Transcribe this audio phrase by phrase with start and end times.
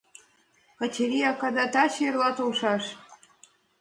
[0.79, 2.83] —Качырий акада таче-эрла толшаш.